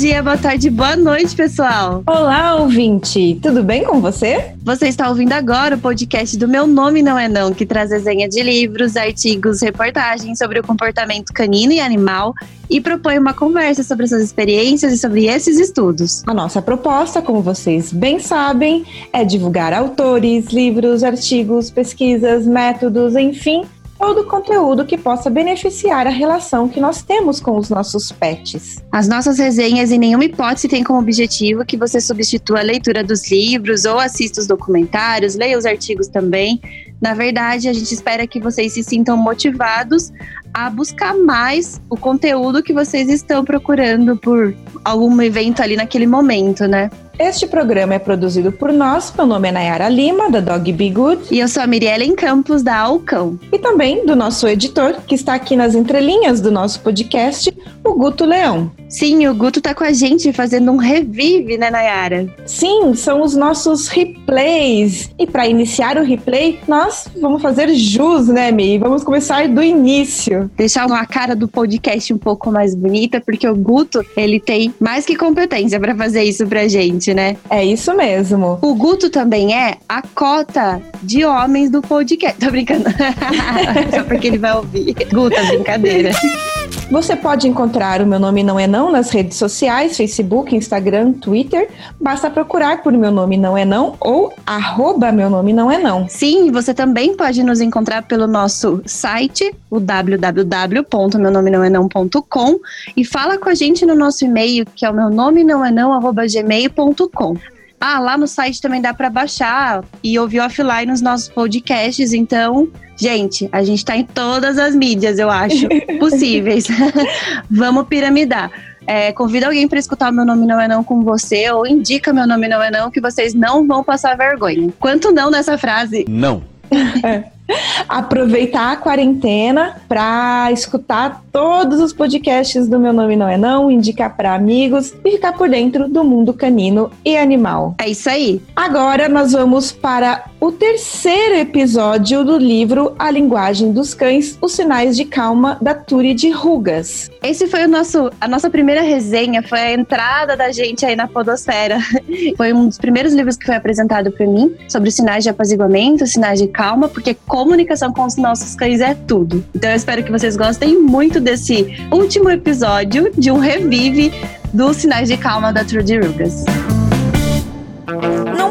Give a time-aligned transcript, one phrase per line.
[0.00, 2.02] dia, boa tarde, boa noite, pessoal.
[2.06, 3.38] Olá, ouvinte.
[3.42, 4.54] Tudo bem com você?
[4.62, 8.26] Você está ouvindo agora o podcast do Meu Nome Não É Não, que traz resenha
[8.26, 12.32] de livros, artigos, reportagens sobre o comportamento canino e animal
[12.70, 16.22] e propõe uma conversa sobre suas experiências e sobre esses estudos.
[16.26, 23.66] A nossa proposta, como vocês bem sabem, é divulgar autores, livros, artigos, pesquisas, métodos, enfim,
[24.00, 28.82] todo conteúdo que possa beneficiar a relação que nós temos com os nossos pets.
[28.90, 33.30] As nossas resenhas em nenhuma hipótese têm como objetivo que você substitua a leitura dos
[33.30, 36.58] livros ou assista os documentários, leia os artigos também.
[36.98, 40.10] Na verdade, a gente espera que vocês se sintam motivados
[40.52, 44.54] a buscar mais o conteúdo que vocês estão procurando por
[44.84, 46.90] algum evento ali naquele momento, né?
[47.20, 49.12] Este programa é produzido por nós.
[49.14, 51.24] Meu nome é Nayara Lima, da Dog Be Good.
[51.30, 53.38] E eu sou a Miriellen Campos, da Alcão.
[53.52, 57.54] E também do nosso editor, que está aqui nas entrelinhas do nosso podcast,
[57.84, 58.72] o Guto Leão.
[58.88, 62.26] Sim, o Guto tá com a gente fazendo um revive, né, Nayara?
[62.46, 65.10] Sim, são os nossos replays.
[65.18, 68.78] E para iniciar o replay, nós vamos fazer jus, né, Mi?
[68.78, 70.39] Vamos começar do início.
[70.56, 75.04] Deixar uma cara do podcast um pouco mais bonita, porque o Guto, ele tem mais
[75.04, 77.36] que competência para fazer isso pra gente, né?
[77.48, 78.58] É isso mesmo.
[78.62, 82.38] O Guto também é a cota de homens do podcast.
[82.38, 82.84] Tô brincando.
[83.94, 84.94] Só porque ele vai ouvir.
[85.12, 86.10] Guto, é brincadeira.
[86.90, 91.68] Você pode encontrar o Meu Nome Não É Não nas redes sociais, Facebook, Instagram, Twitter.
[92.00, 96.08] Basta procurar por Meu Nome Não É Não ou arroba Meu Nome Não É Não.
[96.08, 102.58] Sim, você também pode nos encontrar pelo nosso site, o www.meunomenãoenão.com
[102.96, 105.70] e fala com a gente no nosso e-mail, que é o meu nome não é
[105.70, 107.36] não, arroba gmail.com.
[107.80, 112.12] Ah, lá no site também dá para baixar e ouvir offline os nossos podcasts.
[112.12, 115.66] Então, gente, a gente tá em todas as mídias, eu acho,
[115.98, 116.66] possíveis.
[117.50, 118.50] Vamos piramidar.
[118.86, 122.12] É, convida alguém para escutar o Meu Nome Não É Não com você ou indica
[122.12, 124.68] Meu Nome Não É Não que vocês não vão passar vergonha.
[124.78, 126.04] Quanto não nessa frase?
[126.08, 126.42] Não.
[127.02, 127.24] É
[127.88, 134.16] aproveitar a quarentena para escutar todos os podcasts do Meu Nome Não É Não, indicar
[134.16, 137.74] para amigos e ficar por dentro do mundo canino e animal.
[137.78, 138.40] É isso aí.
[138.54, 144.96] Agora nós vamos para o terceiro episódio do livro A Linguagem dos Cães, Os Sinais
[144.96, 147.10] de Calma, da Turi de Rugas.
[147.22, 151.06] Esse foi o nosso, a nossa primeira resenha, foi a entrada da gente aí na
[151.06, 151.78] podosfera.
[152.36, 156.38] Foi um dos primeiros livros que foi apresentado para mim sobre sinais de apaziguamento, sinais
[156.40, 159.44] de calma, porque comunicação com os nossos cães é tudo.
[159.54, 164.12] Então eu espero que vocês gostem muito desse último episódio de um revive
[164.52, 166.44] dos sinais de calma da Trudy Rugas.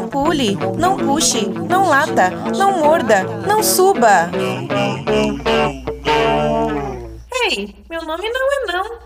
[0.00, 4.30] Não pule, não puxe, não lata, não morda, não suba.
[7.44, 8.98] Ei, meu nome não é não.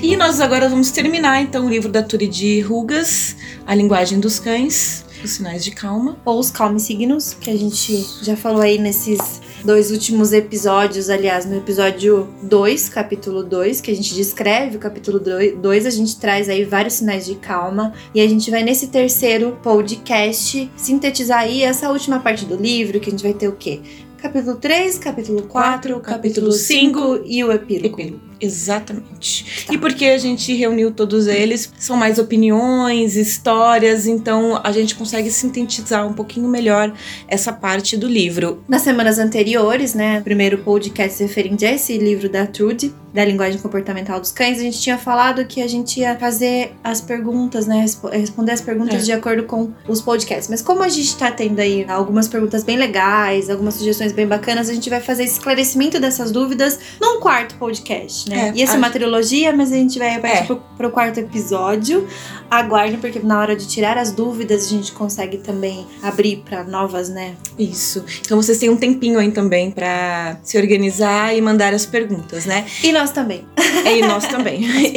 [0.00, 3.34] E nós agora vamos terminar então o livro da Turi de Rugas,
[3.66, 6.16] A Linguagem dos Cães, os sinais de calma.
[6.24, 11.46] Ou os calme signos, que a gente já falou aí nesses dois últimos episódios, aliás,
[11.46, 16.48] no episódio 2, capítulo 2, que a gente descreve o capítulo 2, a gente traz
[16.48, 21.90] aí vários sinais de calma e a gente vai nesse terceiro podcast sintetizar aí essa
[21.90, 23.80] última parte do livro, que a gente vai ter o quê?
[24.24, 28.00] Capítulo 3, capítulo 4, capítulo 5 e o epílogo.
[28.00, 28.20] epílogo.
[28.40, 29.66] Exatamente.
[29.66, 29.74] Tá.
[29.74, 35.30] E porque a gente reuniu todos eles, são mais opiniões, histórias, então a gente consegue
[35.30, 36.90] sintetizar um pouquinho melhor
[37.28, 38.64] essa parte do livro.
[38.66, 44.20] Nas semanas anteriores, né, primeiro podcast referente a esse livro da Trude, da linguagem comportamental
[44.20, 48.52] dos cães, a gente tinha falado que a gente ia fazer as perguntas, né, responder
[48.52, 49.04] as perguntas é.
[49.04, 50.48] de acordo com os podcasts.
[50.48, 54.68] Mas como a gente tá tendo aí algumas perguntas bem legais, algumas sugestões bem bacanas,
[54.68, 58.52] a gente vai fazer esclarecimento dessas dúvidas num quarto podcast né?
[58.54, 60.46] É, Ia ser uma trilogia, mas a gente vai partir é.
[60.46, 62.06] pro, pro quarto episódio.
[62.50, 67.08] Aguardem, porque na hora de tirar as dúvidas, a gente consegue também abrir para novas,
[67.08, 67.34] né?
[67.58, 68.04] Isso.
[68.20, 72.66] Então vocês têm um tempinho aí também para se organizar e mandar as perguntas, né?
[72.82, 73.44] E nós também.
[73.84, 74.64] É, e nós também.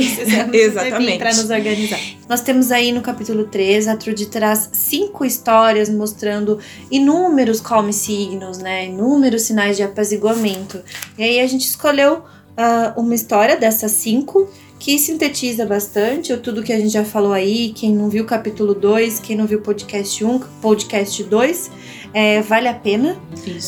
[0.53, 1.17] Exatamente.
[1.17, 1.99] Para nos organizar.
[2.27, 6.59] Nós temos aí no capítulo 3, a Trude traz cinco histórias mostrando
[6.91, 8.85] inúmeros calme signos, né?
[8.85, 10.81] Inúmeros sinais de apaziguamento.
[11.17, 12.17] E aí a gente escolheu
[12.57, 14.49] uh, uma história dessas cinco
[14.79, 17.73] que sintetiza bastante o tudo que a gente já falou aí.
[17.75, 21.71] Quem não viu o capítulo 2, quem não viu o podcast 1, um, podcast 2,
[22.13, 23.17] é, vale a pena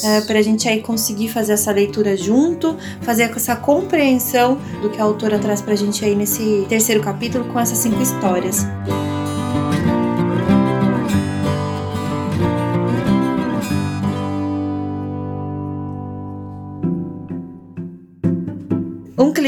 [0.04, 5.00] é, para a gente aí conseguir fazer essa leitura junto, fazer essa compreensão do que
[5.00, 8.66] a autora traz para a gente aí nesse terceiro capítulo com essas cinco histórias.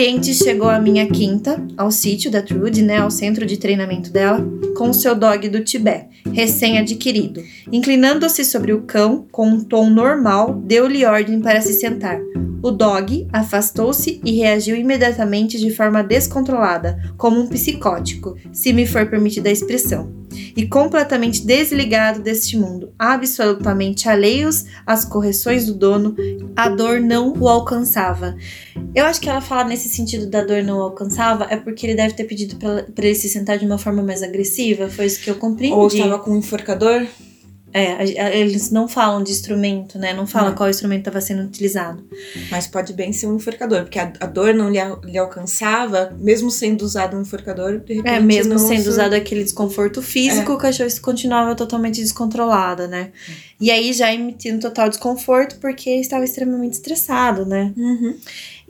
[0.02, 4.44] Cliente chegou à minha quinta, ao sítio da Trude, né, ao centro de treinamento dela,
[4.76, 7.44] com seu dog do Tibete, recém-adquirido.
[7.72, 12.20] Inclinando-se sobre o cão, com um tom normal, deu-lhe ordem para se sentar.
[12.64, 19.08] O dog afastou-se e reagiu imediatamente de forma descontrolada, como um psicótico, se me for
[19.08, 20.12] permitida a expressão,
[20.56, 26.16] e completamente desligado deste mundo, absolutamente alheios às correções do dono,
[26.56, 28.36] a dor não o alcançava.
[28.94, 32.14] Eu acho que ela fala nesse sentido da dor não alcançava é porque ele deve
[32.14, 35.36] ter pedido para ele se sentar de uma forma mais agressiva, foi isso que eu
[35.36, 35.76] compreendi.
[35.76, 37.06] Ou estava com um enforcador?
[37.74, 40.14] É, eles não falam de instrumento, né?
[40.14, 42.04] Não fala qual instrumento estava sendo utilizado.
[42.50, 46.52] Mas pode bem ser um enforcador, porque a, a dor não lhe, lhe, alcançava, mesmo
[46.52, 48.14] sendo usado um enforcador, de repente.
[48.14, 50.56] É, mesmo sendo usado aquele desconforto físico, é.
[50.56, 53.12] o cachorro continuava totalmente descontrolado, né?
[53.60, 57.72] E aí já emitindo total desconforto porque estava extremamente estressado, né?
[57.78, 58.18] Uhum.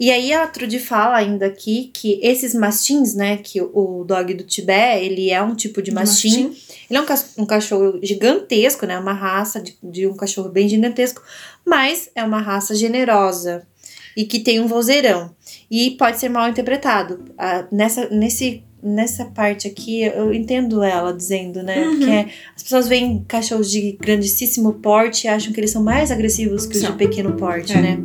[0.02, 4.44] E aí a Trude fala ainda aqui que esses mastins, né, que o dog do
[4.44, 6.48] Tibete, ele é um tipo de mastim.
[6.48, 6.76] mastim.
[6.90, 11.22] Ele é um, um, cachorro gigantesco, né, uma raça de, de um cachorro bem gigantesco,
[11.66, 13.68] mas é uma raça generosa
[14.16, 15.34] e que tem um vozeirão.
[15.70, 17.24] E pode ser mal interpretado.
[17.38, 21.88] Ah, nessa, nesse nessa parte aqui, eu entendo ela dizendo, né?
[21.88, 22.00] Uhum.
[22.00, 26.10] Que é, as pessoas veem cachorros de grandíssimo porte e acham que eles são mais
[26.10, 27.82] agressivos que os de pequeno porte, é.
[27.82, 28.00] né?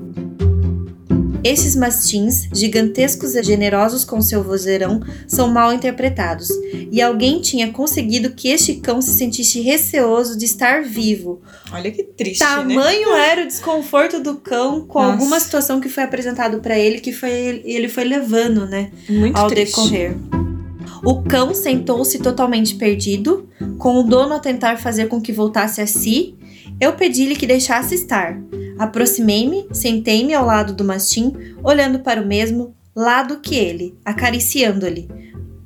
[1.47, 6.49] Esses mastins, gigantescos e generosos com seu vozeirão, são mal interpretados,
[6.91, 11.41] e alguém tinha conseguido que este cão se sentisse receoso de estar vivo.
[11.73, 13.29] Olha que triste, Tamanho né?
[13.31, 15.13] era o desconforto do cão com Nossa.
[15.13, 19.47] alguma situação que foi apresentado para ele que foi ele foi levando, né, Muito ao
[19.49, 19.77] triste.
[19.77, 20.17] decorrer.
[21.05, 25.87] O cão sentou-se totalmente perdido, com o dono a tentar fazer com que voltasse a
[25.87, 26.35] si.
[26.81, 28.37] Eu pedi-lhe que deixasse estar.
[28.79, 31.33] Aproximei-me, sentei-me ao lado do mastim,
[31.63, 35.09] olhando para o mesmo lado que ele, acariciando-lhe.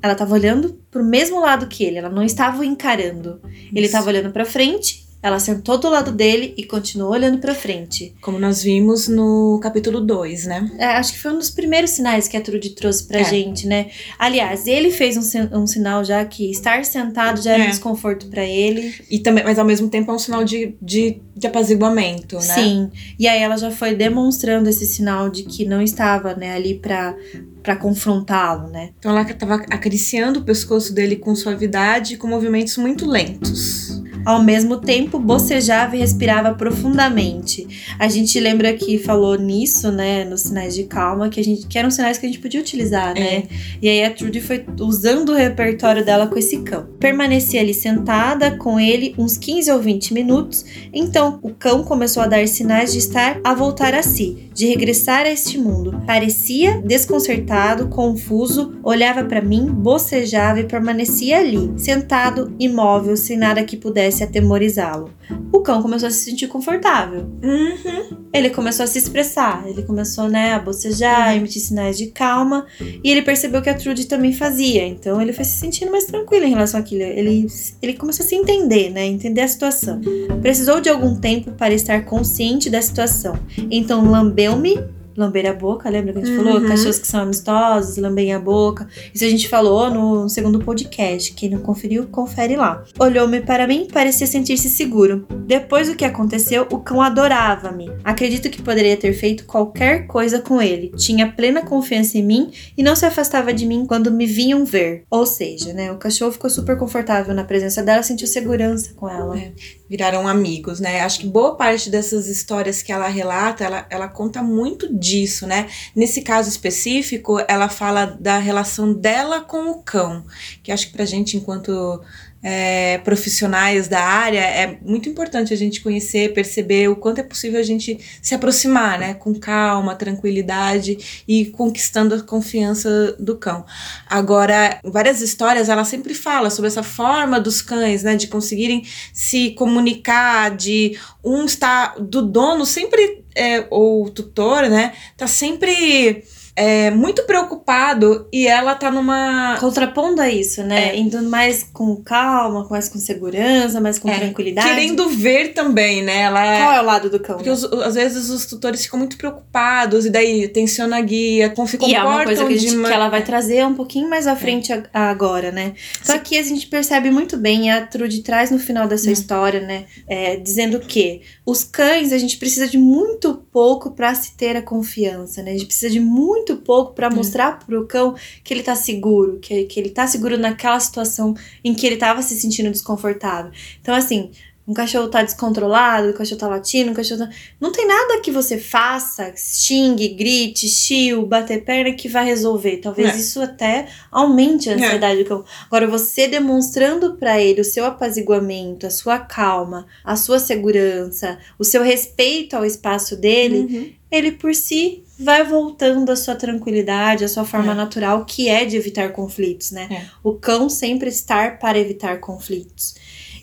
[0.01, 3.39] Ela estava olhando para o mesmo lado que ele, ela não estava o encarando.
[3.73, 8.15] Ele estava olhando para frente ela sentou do lado dele e continuou olhando para frente.
[8.21, 10.71] Como nós vimos no capítulo 2, né?
[10.79, 13.23] É, acho que foi um dos primeiros sinais que a Trude trouxe pra é.
[13.23, 13.91] gente, né?
[14.17, 17.67] Aliás, ele fez um, um, sinal já que estar sentado já era é.
[17.67, 18.95] um desconforto para ele.
[19.09, 22.41] E também, mas ao mesmo tempo é um sinal de, de, de apaziguamento, né?
[22.41, 22.91] Sim.
[23.19, 27.15] E aí ela já foi demonstrando esse sinal de que não estava, né, ali pra,
[27.61, 28.91] para confrontá-lo, né?
[28.97, 34.01] Então ela estava acariciando o pescoço dele com suavidade e com movimentos muito lentos.
[34.23, 37.95] Ao mesmo tempo, bocejava e respirava profundamente.
[37.97, 41.77] A gente lembra que falou nisso, né, nos sinais de calma, que a gente que
[41.77, 43.21] eram sinais que a gente podia utilizar, né?
[43.21, 43.43] É.
[43.81, 46.87] E aí a Trudy foi usando o repertório dela com esse cão.
[46.99, 50.65] Permanecia ali sentada com ele uns 15 ou 20 minutos.
[50.93, 55.25] Então, o cão começou a dar sinais de estar a voltar a si, de regressar
[55.25, 56.03] a este mundo.
[56.05, 57.50] Parecia desconcertado,
[57.87, 65.09] confuso, olhava para mim, bocejava e permanecia ali, sentado, imóvel, sem nada que pudesse atemorizá-lo.
[65.51, 67.29] O cão começou a se sentir confortável.
[67.41, 68.17] Uhum.
[68.33, 71.37] Ele começou a se expressar, ele começou né, a bocejar, uhum.
[71.37, 74.85] emitir sinais de calma, e ele percebeu que a Trude também fazia.
[74.85, 77.01] Então ele foi se sentindo mais tranquilo em relação àquilo.
[77.01, 77.47] Ele,
[77.81, 79.05] ele começou a se entender, né?
[79.05, 80.01] Entender a situação.
[80.41, 83.37] Precisou de algum tempo para estar consciente da situação.
[83.69, 86.43] Então lambeu lambeu-me lamber a boca, lembra que a gente uhum.
[86.43, 86.67] falou?
[86.67, 88.87] Cachorros que são amistosos, lambem a boca.
[89.13, 91.33] Isso a gente falou no segundo podcast.
[91.33, 92.83] Quem não conferiu, confere lá.
[92.99, 95.25] Olhou-me para mim, parecia sentir-se seguro.
[95.45, 97.91] Depois do que aconteceu, o cão adorava-me.
[98.03, 100.91] Acredito que poderia ter feito qualquer coisa com ele.
[100.95, 105.03] Tinha plena confiança em mim e não se afastava de mim quando me vinham ver.
[105.09, 109.37] Ou seja, né, o cachorro ficou super confortável na presença dela, sentiu segurança com ela.
[109.37, 109.51] É,
[109.91, 111.01] viraram amigos, né?
[111.01, 115.67] Acho que boa parte dessas histórias que ela relata, ela, ela conta muito disso, né?
[115.93, 120.23] Nesse caso específico, ela fala da relação dela com o cão,
[120.63, 122.01] que acho que pra gente, enquanto
[122.43, 127.59] é, profissionais da área, é muito importante a gente conhecer, perceber o quanto é possível
[127.59, 133.65] a gente se aproximar, né, com calma, tranquilidade e conquistando a confiança do cão.
[134.09, 138.83] Agora, várias histórias ela sempre fala sobre essa forma dos cães, né, de conseguirem
[139.13, 146.23] se comunicar, de um estar do dono sempre é, ou tutor, né, tá sempre
[146.61, 149.57] é, muito preocupado e ela tá numa.
[149.59, 150.89] Contrapondo a isso, né?
[150.89, 150.97] É.
[150.97, 154.19] Indo mais com calma, mais com segurança, mais com é.
[154.19, 154.67] tranquilidade.
[154.67, 156.21] Querendo ver também, né?
[156.21, 156.57] Ela...
[156.59, 157.37] Qual é o lado do cão?
[157.37, 161.79] Porque os, às vezes os tutores ficam muito preocupados e daí tensiona a guia, confia
[161.87, 164.35] E é uma coisa que, a gente, que ela vai trazer um pouquinho mais à
[164.35, 164.83] frente é.
[164.93, 165.73] agora, né?
[166.03, 166.19] Só Sim.
[166.19, 169.13] que a gente percebe muito bem, e a Trude traz no final dessa hum.
[169.13, 169.85] história, né?
[170.07, 174.61] É, dizendo que os cães, a gente precisa de muito pouco para se ter a
[174.61, 175.51] confiança, né?
[175.51, 179.39] A gente precisa de muito muito pouco para mostrar pro cão que ele tá seguro,
[179.39, 183.51] que, que ele tá seguro naquela situação em que ele tava se sentindo desconfortável.
[183.81, 184.31] Então, assim,
[184.67, 187.29] um cachorro tá descontrolado, o cachorro tá latindo, o cachorro tá...
[187.59, 192.77] Não tem nada que você faça, xingue, grite, chiu, bater perna que vai resolver.
[192.77, 193.17] Talvez é.
[193.17, 195.23] isso até aumente a ansiedade é.
[195.23, 195.45] do cão.
[195.65, 201.63] Agora, você demonstrando para ele o seu apaziguamento, a sua calma, a sua segurança, o
[201.63, 204.00] seu respeito ao espaço dele, uhum.
[204.11, 207.75] Ele por si vai voltando à sua tranquilidade, à sua forma é.
[207.75, 209.87] natural, que é de evitar conflitos, né?
[209.89, 210.05] É.
[210.23, 212.95] O cão sempre estar para evitar conflitos.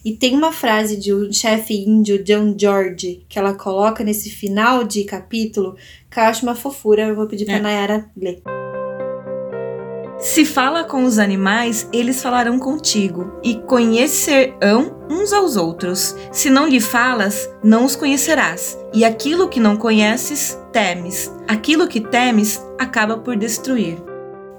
[0.04, 4.84] E tem uma frase de um chefe índio, John George, que ela coloca nesse final
[4.84, 5.76] de capítulo,
[6.10, 7.02] que eu acho uma fofura.
[7.02, 7.60] Eu vou pedir pra é.
[7.60, 8.42] Nayara ler.
[10.18, 16.14] Se fala com os animais, eles falarão contigo, e conhecerão uns aos outros.
[16.32, 18.76] Se não lhe falas, não os conhecerás.
[18.92, 21.32] E aquilo que não conheces, temes.
[21.46, 23.98] Aquilo que temes, acaba por destruir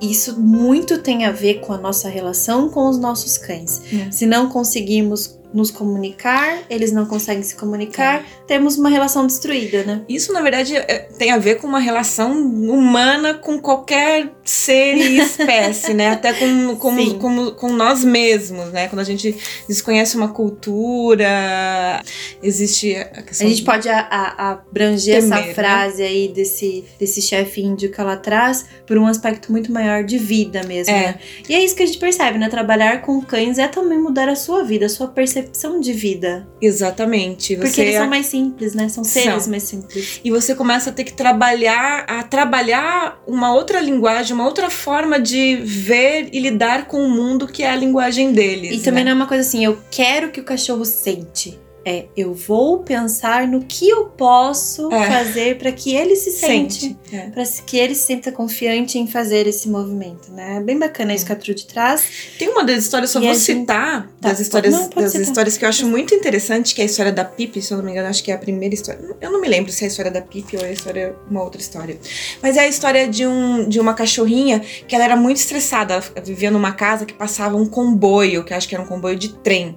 [0.02, 3.82] isso muito tem a ver com a nossa relação com os nossos cães.
[3.94, 4.12] É.
[4.12, 8.24] Se não conseguimos nos comunicar, eles não conseguem se comunicar, é.
[8.46, 10.02] temos uma relação destruída, né?
[10.08, 15.18] Isso, na verdade, é, tem a ver com uma relação humana com qualquer ser e
[15.20, 16.12] espécie, né?
[16.12, 18.88] Até com, com, com, com, nós mesmos, né?
[18.88, 19.36] Quando a gente
[19.68, 22.02] desconhece uma cultura,
[22.44, 23.48] existe a questão...
[23.48, 25.54] A gente pode a, a, abranger temer, essa né?
[25.54, 26.08] frase né?
[26.08, 30.62] aí desse, desse chefe índio que ela traz por um aspecto muito maior de vida
[30.68, 31.00] mesmo, é.
[31.00, 31.20] né?
[31.48, 32.50] E é isso que a gente percebe, né?
[32.50, 36.48] Trabalhar com cães é também mudar a sua vida, a sua percepção percepção de vida.
[36.62, 37.56] Exatamente.
[37.56, 38.90] Porque eles são mais simples, né?
[38.90, 39.52] São seres são.
[39.52, 40.20] mais simples.
[40.24, 45.20] E você começa a ter que trabalhar, a trabalhar uma outra linguagem, uma outra forma
[45.20, 48.74] de ver e lidar com o mundo que é a linguagem deles.
[48.74, 48.84] E né?
[48.84, 51.60] também não é uma coisa assim, eu quero que o cachorro sente.
[51.90, 55.08] É, eu vou pensar no que eu posso é.
[55.08, 57.00] fazer para que ele se sente, sente.
[57.12, 57.32] É.
[57.32, 60.58] para que ele se sinta confiante em fazer esse movimento, né?
[60.58, 62.04] É bem bacana isso que a Trude traz.
[62.38, 64.22] Tem uma das histórias, só e vou citar, gente...
[64.22, 65.22] das tá, histórias, não, das citar.
[65.28, 67.86] histórias que eu acho muito interessante, que é a história da Pipe, se eu não
[67.86, 69.02] me engano, acho que é a primeira história.
[69.20, 71.42] Eu não me lembro se é a história da Pipe ou é a história uma
[71.42, 71.98] outra história.
[72.40, 76.04] Mas é a história de um de uma cachorrinha que ela era muito estressada, ela
[76.24, 79.76] vivia numa casa que passava um comboio, que acho que era um comboio de trem.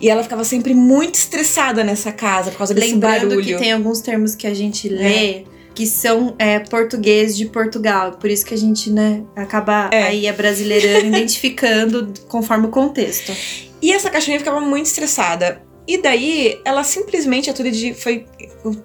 [0.00, 1.35] E ela ficava sempre muito estressada
[1.84, 3.44] nessa casa por causa desse Lembrando barulho.
[3.44, 5.44] que tem alguns termos que a gente lê é.
[5.74, 8.12] que são é, português de Portugal.
[8.12, 10.04] Por isso que a gente, né, acaba é.
[10.04, 13.32] aí a brasileirando, identificando conforme o contexto.
[13.80, 15.65] E essa cachorrinha ficava muito estressada.
[15.86, 18.26] E daí, ela simplesmente, a Turid foi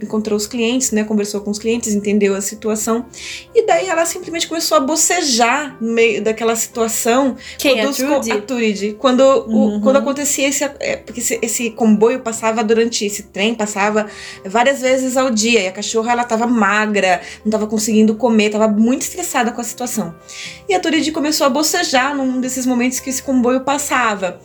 [0.02, 3.06] encontrou os clientes, né, conversou com os clientes, entendeu a situação.
[3.54, 7.36] E daí ela simplesmente começou a bocejar no meio daquela situação.
[7.58, 8.94] Quem é a Turid?
[8.94, 9.78] Quando, uhum.
[9.78, 10.64] o, quando acontecia esse...
[10.80, 13.06] É, porque esse, esse, comboio passava durante...
[13.06, 14.08] Esse trem passava
[14.46, 15.62] várias vezes ao dia.
[15.62, 19.64] E a cachorra, ela tava magra, não tava conseguindo comer, tava muito estressada com a
[19.64, 20.14] situação.
[20.68, 24.40] E a Turid começou a bocejar num desses momentos que esse comboio passava.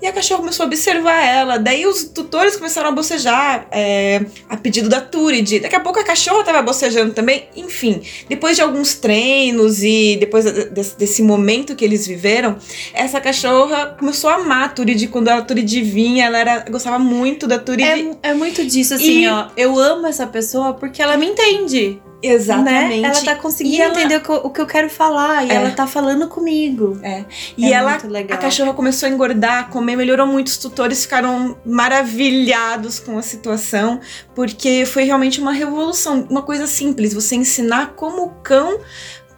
[0.00, 1.58] E a cachorra começou a observar ela.
[1.58, 5.60] Daí os tutores começaram a bocejar é, a pedido da Turid.
[5.60, 7.48] Daqui a pouco a cachorra tava bocejando também.
[7.56, 12.56] Enfim, depois de alguns treinos e depois desse, desse momento que eles viveram,
[12.92, 15.06] essa cachorra começou a amar a Turid.
[15.08, 18.16] Quando a Turid vinha, ela era, gostava muito da Turid.
[18.22, 19.28] É, é muito disso, assim, e...
[19.28, 19.48] ó.
[19.56, 22.00] Eu amo essa pessoa porque ela me entende.
[22.22, 23.00] Exatamente.
[23.00, 23.08] Né?
[23.08, 23.92] Ela tá conseguindo ela...
[23.92, 25.54] entender o que, eu, o que, eu, quero falar e é.
[25.54, 26.98] ela tá falando comigo.
[27.02, 27.24] É.
[27.56, 30.46] E é ela, a cachorra começou a engordar, comer, melhorou muito.
[30.48, 34.00] Os tutores ficaram maravilhados com a situação,
[34.34, 36.26] porque foi realmente uma revolução.
[36.30, 38.78] Uma coisa simples, você ensinar como o cão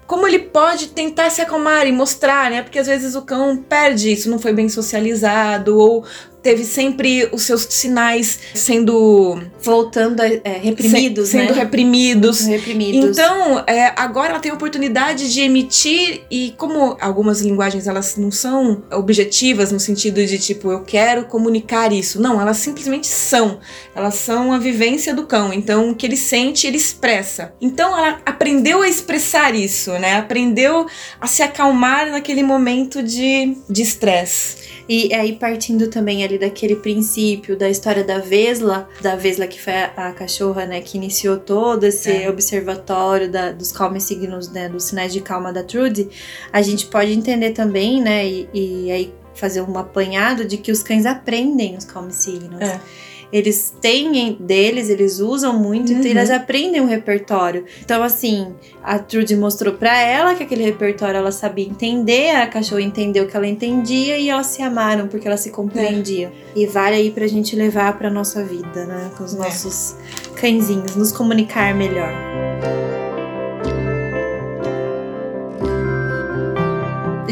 [0.07, 2.63] como ele pode tentar se acalmar e mostrar, né?
[2.63, 6.05] Porque às vezes o cão perde isso, não foi bem socializado, ou
[6.45, 11.63] teve sempre os seus sinais sendo voltando é, reprimidos, se, sendo né?
[11.63, 12.43] reprimidos.
[12.43, 13.19] reprimidos.
[13.19, 18.31] Então, é, agora ela tem a oportunidade de emitir e como algumas linguagens elas não
[18.31, 23.59] são objetivas no sentido de tipo eu quero comunicar isso, não, elas simplesmente são.
[23.95, 25.51] Elas são a vivência do cão.
[25.51, 27.55] Então, o que ele sente, ele expressa.
[27.59, 30.17] Então, ela aprendeu a expressar isso, né?
[30.17, 30.87] Aprendeu
[31.19, 34.75] a se acalmar naquele momento de estresse.
[34.89, 39.73] E aí, partindo também ali daquele princípio da história da Vesla, da Vesla que foi
[39.73, 42.31] a, a cachorra, né, que iniciou todo esse é.
[42.31, 46.09] observatório da, dos calma signos, né, dos sinais de calma da Trudy,
[46.53, 50.83] a gente pode entender também, né, e, e aí fazer um apanhado de que os
[50.83, 52.61] cães aprendem os calma signos.
[52.61, 52.81] É
[53.33, 55.99] eles têm deles, eles usam muito, uhum.
[55.99, 57.65] então eles aprendem o repertório.
[57.85, 62.83] Então, assim, a Trudy mostrou para ela que aquele repertório ela sabia entender, a cachorra
[62.83, 66.31] entendeu que ela entendia e elas se amaram porque elas se compreendiam.
[66.55, 66.61] É.
[66.61, 69.11] E vale aí pra gente levar pra nossa vida, né?
[69.17, 69.39] Com os é.
[69.39, 69.97] nossos
[70.37, 72.13] cãezinhos, nos comunicar melhor.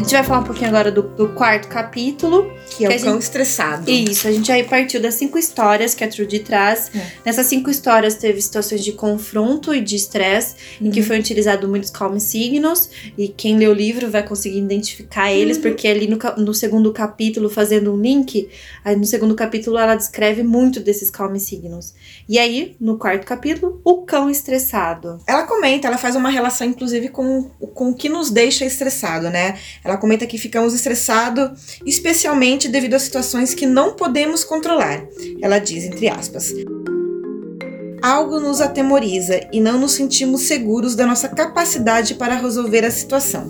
[0.03, 2.51] Gente vai falar um pouquinho agora do, do quarto capítulo.
[2.69, 3.89] Que é o cão gente- estressado.
[3.89, 6.89] Isso, a gente aí partiu das cinco histórias que a Trudy traz.
[6.95, 7.05] É.
[7.25, 11.05] Nessas cinco histórias teve situações de confronto e de estresse, em que Uhum.
[11.05, 12.89] foi utilizado muitos calm signos.
[13.17, 15.63] E quem lê o livro vai conseguir identificar eles, Uhum.
[15.63, 18.49] porque ali no, no segundo capítulo, fazendo um link,
[18.83, 21.93] aí no segundo capítulo ela descreve muito desses calm signos.
[22.27, 25.19] E aí, no quarto capítulo, o cão estressado.
[25.27, 27.43] Ela comenta, ela faz uma relação, inclusive, com,
[27.73, 29.57] com o que nos deixa estressado, né?
[29.83, 35.05] Ela comenta que ficamos estressados, especialmente devido a situações que não podemos controlar.
[35.41, 36.53] Ela diz, entre aspas.
[38.01, 43.49] Algo nos atemoriza e não nos sentimos seguros da nossa capacidade para resolver a situação.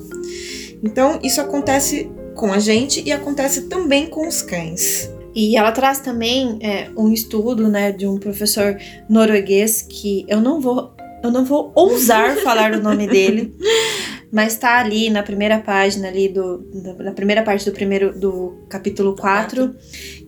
[0.83, 5.09] Então, isso acontece com a gente e acontece também com os cães.
[5.35, 8.77] E ela traz também é, um estudo, né, de um professor
[9.09, 13.55] norueguês que eu não vou, eu não vou ousar falar o nome dele,
[14.33, 19.15] mas tá ali na primeira página ali do, na primeira parte do primeiro do capítulo
[19.15, 19.75] 4,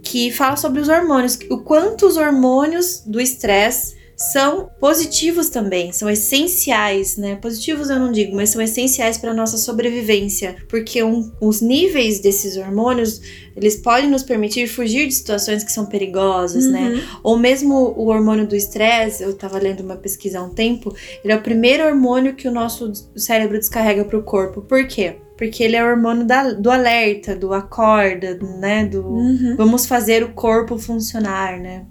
[0.04, 6.10] que fala sobre os hormônios, o quanto os hormônios do estresse são positivos também, são
[6.10, 7.36] essenciais, né?
[7.36, 12.55] Positivos eu não digo, mas são essenciais para nossa sobrevivência, porque um- os níveis desses
[12.57, 13.22] hormônios
[13.55, 17.01] eles podem nos permitir fugir de situações que são perigosas, né?
[17.24, 20.93] Ou mesmo o hormônio do estresse, eu tava lendo uma pesquisa há um tempo,
[21.24, 24.62] ele é o primeiro hormônio que o nosso cérebro descarrega pro corpo.
[24.62, 25.15] Por quê?
[25.38, 28.86] Porque ele é o hormônio da- do alerta, do acorda, né?
[28.86, 29.55] Do Uhum.
[29.57, 31.86] vamos fazer o corpo funcionar, né?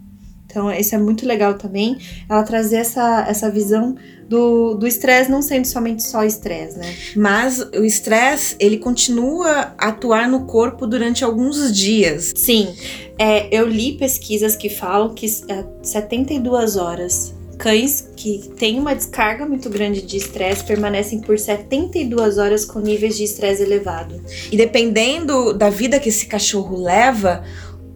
[0.55, 1.99] Então, isso é muito legal também,
[2.31, 3.97] ela trazer essa, essa visão
[4.29, 6.95] do do estresse não sendo somente só estresse, né?
[7.17, 12.33] Mas o estresse, ele continua a atuar no corpo durante alguns dias.
[12.37, 12.73] Sim,
[13.19, 17.35] é, eu li pesquisas que falam que é, 72 horas.
[17.59, 23.17] Cães que têm uma descarga muito grande de estresse permanecem por 72 horas com níveis
[23.17, 24.21] de estresse elevado.
[24.51, 27.45] E dependendo da vida que esse cachorro leva,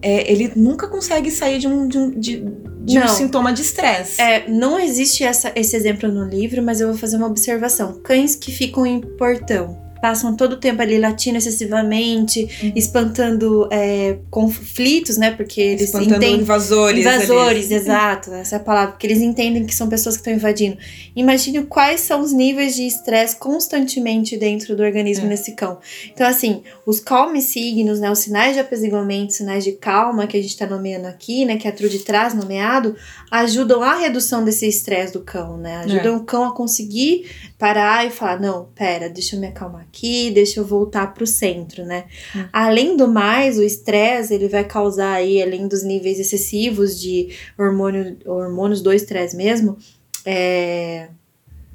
[0.01, 2.43] é, ele nunca consegue sair de um, de um, de,
[2.85, 4.21] de um sintoma de estresse.
[4.21, 7.99] É, não existe essa- esse exemplo no livro, mas eu vou fazer uma observação.
[8.03, 9.77] Cães que ficam em portão.
[10.01, 15.31] Passam todo o tempo ali latindo excessivamente, espantando é, conflitos, né?
[15.31, 17.05] Porque eles Espantando entendem invasores.
[17.05, 17.15] ali.
[17.23, 20.77] Invasores, exato, essa é a palavra, porque eles entendem que são pessoas que estão invadindo.
[21.15, 25.29] Imagine quais são os níveis de estresse constantemente dentro do organismo É.
[25.29, 25.79] desse cão.
[26.13, 30.41] Então, assim, os calm signos, né, os sinais de apaziguamento, sinais de calma que a
[30.41, 32.95] gente está nomeando aqui, né, que a Trude traz nomeado,
[33.31, 35.77] ajudam a redução desse estresse do cão, né?
[35.85, 40.31] Ajudam o cão a conseguir parar e falar: não, pera, deixa eu me acalmar aqui,
[40.31, 42.05] deixa eu voltar pro centro, né?
[42.35, 42.45] Hum.
[42.53, 48.17] Além do mais, o estresse ele vai causar aí, além dos níveis excessivos de hormônio,
[48.25, 49.77] hormônios do estresse mesmo,
[50.25, 51.09] é,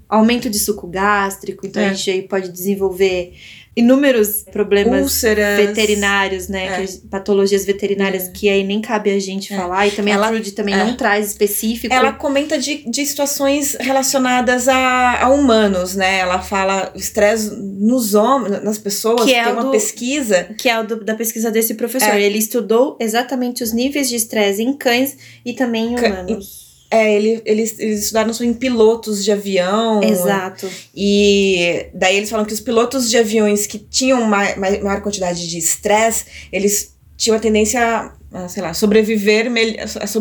[0.09, 1.87] aumento de suco gástrico, então É.
[1.89, 3.33] a gente aí pode desenvolver
[3.77, 5.59] inúmeros problemas Úlceras.
[5.59, 6.67] veterinários, né?
[6.83, 6.87] É.
[6.87, 8.31] que- patologias veterinárias É.
[8.31, 9.57] que aí nem cabe a gente É.
[9.57, 9.89] falar.
[9.89, 10.85] E também Ela- a Trudy também é.
[10.85, 11.93] não traz específico.
[11.93, 16.19] Ela comenta de, de situações relacionadas a, a humanos, né?
[16.19, 19.25] Ela fala estresse nos homens, nas pessoas.
[19.25, 20.45] Que é uma do- pesquisa.
[20.57, 22.15] que é o do- da pesquisa desse professor.
[22.15, 22.23] É.
[22.23, 26.64] Ele estudou exatamente os níveis de estresse em cães e também em humanos.
[26.95, 30.03] É, ele, eles, eles estudaram em pilotos de avião.
[30.03, 30.71] Exato.
[30.95, 35.49] E daí eles falam que os pilotos de aviões que tinham ma- ma- maior quantidade
[35.49, 39.47] de estresse, eles tinham a tendência a, sei lá, sobreviver,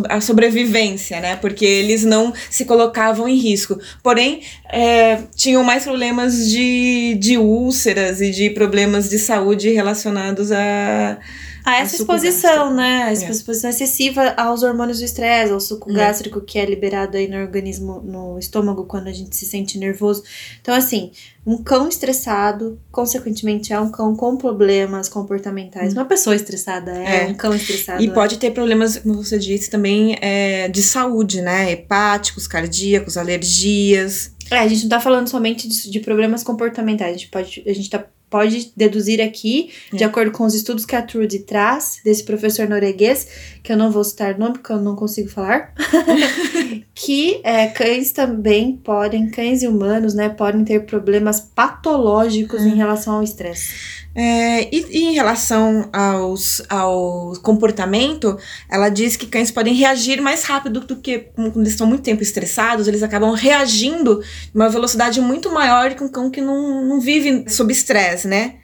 [0.08, 1.36] a sobrevivência, né?
[1.36, 3.80] Porque eles não se colocavam em risco.
[4.04, 11.18] Porém, é, tinham mais problemas de, de úlceras e de problemas de saúde relacionados a.
[11.66, 13.04] A essa A suco exposição, né?
[13.04, 13.14] A É.
[13.14, 15.94] exposição excessiva aos hormônios do estresse, ao suco É.
[15.94, 20.24] gástrico que é liberado aí no organismo, no estômago, quando a gente se sente nervoso.
[20.62, 21.12] Então, assim,
[21.46, 25.94] um cão estressado, consequentemente, é um cão com problemas comportamentais.
[25.94, 27.28] Uma pessoa estressada é, É.
[27.28, 28.04] um cão estressado.
[28.04, 28.12] E é.
[28.12, 31.72] pode ter problemas, como você disse, também é, de saúde, né?
[31.72, 34.32] Hepáticos, cardíacos, alergias.
[34.52, 37.16] É, a gente não tá falando somente de, de problemas comportamentais.
[37.16, 40.08] A gente pode, a gente tá, pode deduzir aqui, de É.
[40.08, 43.28] acordo com os estudos que a Trudy traz, desse professor norueguês,
[43.62, 45.72] que eu não vou citar nome porque eu não consigo falar,
[46.96, 52.70] que é, cães também podem, cães e humanos, né, podem ter problemas patológicos Hum.
[52.70, 54.03] em relação ao estresse.
[54.16, 58.38] É, e, e em relação aos, ao comportamento,
[58.70, 62.22] ela diz que cães podem reagir mais rápido do que quando eles estão muito tempo
[62.22, 67.00] estressados, eles acabam reagindo de uma velocidade muito maior que um cão que não, não
[67.00, 68.56] vive sob estresse, né?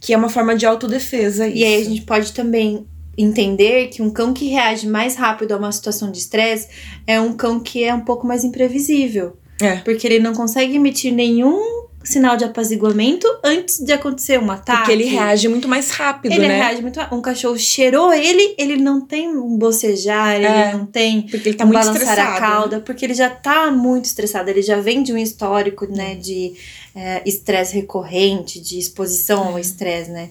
[0.00, 1.46] Que é uma forma de autodefesa.
[1.46, 1.90] E aí a isso.
[1.90, 2.86] gente pode também
[3.16, 6.68] entender que um cão que reage mais rápido a uma situação de estresse
[7.06, 9.36] é um cão que é um pouco mais imprevisível.
[9.60, 9.76] É.
[9.76, 14.78] Porque ele não consegue emitir nenhum sinal de apaziguamento antes de acontecer um ataque.
[14.78, 16.54] Porque ele reage muito mais rápido, ele né?
[16.54, 20.86] Ele reage muito Um cachorro cheirou ele, ele não tem um bocejar, ele é, não
[20.86, 22.82] tem porque ele tá um muito balançar estressado, a cauda, né?
[22.84, 26.54] porque ele já tá muito estressado, ele já vem de um histórico, né, de
[26.94, 30.30] é, estresse é, recorrente, de exposição ao estresse, né?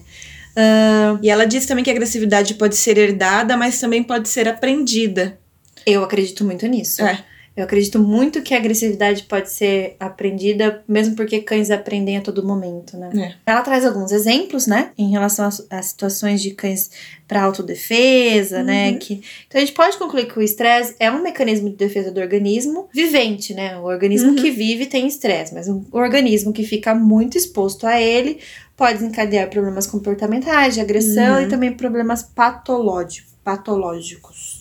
[0.56, 4.46] Uh, e ela diz também que a agressividade pode ser herdada, mas também pode ser
[4.46, 5.36] aprendida.
[5.84, 7.02] Eu acredito muito nisso.
[7.02, 7.24] É.
[7.56, 12.44] Eu acredito muito que a agressividade pode ser aprendida, mesmo porque cães aprendem a todo
[12.44, 13.10] momento, né?
[13.46, 13.50] É.
[13.52, 16.90] Ela traz alguns exemplos, né, em relação a, a situações de cães
[17.28, 18.86] para autodefesa, né?
[18.88, 18.92] uhum.
[18.92, 18.98] né?
[18.98, 22.20] Que, então a gente pode concluir que o estresse é um mecanismo de defesa do
[22.20, 23.78] organismo vivente, né?
[23.78, 24.36] O organismo uhum.
[24.36, 28.40] que vive tem estresse, mas um organismo que fica muito exposto a ele
[28.76, 31.42] pode desencadear problemas comportamentais, de agressão uhum.
[31.42, 33.32] e também problemas patológicos.
[33.44, 34.53] patológicos.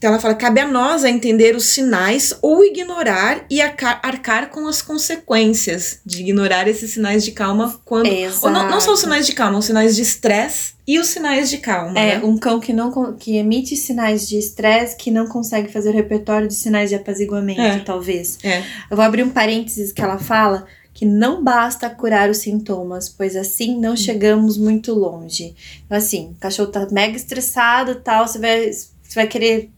[0.00, 4.66] Então ela fala: cabe a nós a entender os sinais ou ignorar e arcar, com
[4.66, 8.06] as consequências de ignorar esses sinais de calma quando.
[8.06, 8.46] Exato.
[8.46, 11.50] Ou não, não só os sinais de calma, os sinais de estresse e os sinais
[11.50, 11.98] de calma.
[11.98, 12.24] É, né?
[12.24, 16.48] um cão que não que emite sinais de estresse que não consegue fazer o repertório
[16.48, 17.78] de sinais de apaziguamento, é.
[17.80, 18.38] talvez.
[18.42, 18.60] É.
[18.90, 23.36] Eu vou abrir um parênteses que ela fala que não basta curar os sintomas, pois
[23.36, 25.54] assim não chegamos muito longe.
[25.84, 29.70] Então, assim, o cachorro tá mega estressado tal, você vai, você vai querer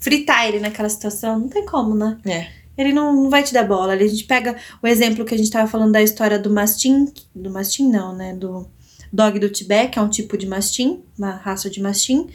[0.00, 2.18] fritar ele naquela situação, não tem como, né?
[2.24, 2.48] É.
[2.76, 3.92] Ele não, não vai te dar bola.
[3.92, 7.50] A gente pega o exemplo que a gente tava falando da história do mastim, do
[7.50, 8.34] mastim não, né?
[8.34, 8.66] Do
[9.12, 12.28] dog do Tibete, que é um tipo de mastim, uma raça de mastim.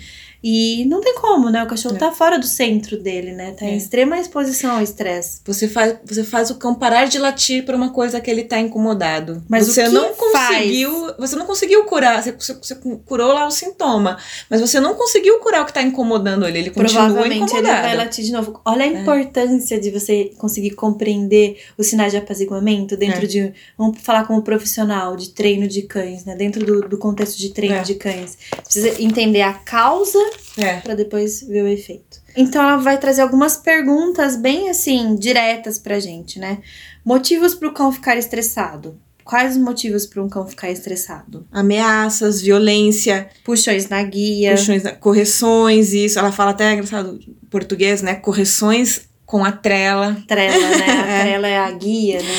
[0.47, 1.63] E não tem como, né?
[1.63, 1.97] O cachorro é.
[1.97, 3.53] tá fora do centro dele, né?
[3.53, 3.69] Tá é.
[3.69, 5.41] em extrema exposição ao estresse.
[5.43, 8.59] Você faz, você faz o cão parar de latir por uma coisa que ele tá
[8.59, 9.43] incomodado.
[9.49, 10.91] Mas você não conseguiu.
[10.91, 11.15] Faz?
[11.17, 12.21] Você não conseguiu curar.
[12.21, 12.75] Você, você,
[13.07, 14.19] curou lá o sintoma.
[14.47, 16.59] Mas você não conseguiu curar o que tá incomodando ele.
[16.59, 17.77] Ele continua Provavelmente incomodado.
[17.77, 18.61] ele vai latir de novo.
[18.63, 19.01] Olha a é.
[19.01, 23.27] importância de você conseguir compreender os sinais de apaziguamento dentro é.
[23.27, 23.53] de.
[23.75, 26.35] Vamos falar como profissional de treino de cães, né?
[26.35, 27.81] Dentro do, do contexto de treino é.
[27.81, 28.37] de cães.
[28.81, 30.19] Precisa entender a causa
[30.57, 30.77] é.
[30.81, 32.19] para depois ver o efeito.
[32.35, 36.59] Então ela vai trazer algumas perguntas bem assim diretas pra gente, né?
[37.03, 38.99] Motivos para o cão ficar estressado.
[39.23, 41.47] Quais os motivos para um cão ficar estressado?
[41.51, 44.91] Ameaças, violência, puxões na guia, puxões na...
[44.91, 46.19] correções, isso.
[46.19, 48.15] Ela fala até engraçado português, né?
[48.15, 50.15] Correções com a trela.
[50.27, 50.85] Trela, né?
[50.99, 52.35] A trela é a guia, né?